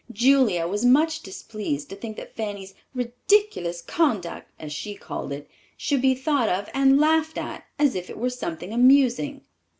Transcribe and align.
Julia 0.11 0.67
was 0.67 0.83
much 0.83 1.21
displeased 1.21 1.87
to 1.89 1.95
think 1.95 2.17
that 2.17 2.35
Fanny's 2.35 2.73
"ridiculous 2.95 3.83
conduct," 3.83 4.49
as 4.59 4.73
she 4.73 4.95
called 4.95 5.31
it, 5.31 5.47
should 5.77 6.01
be 6.01 6.15
told 6.15 6.49
of 6.49 6.67
and 6.73 6.99
laughed 6.99 7.37
at 7.37 7.65
as 7.77 7.93
if 7.93 8.09
it 8.09 8.17
were 8.17 8.31
something 8.31 8.73
amusing. 8.73 9.41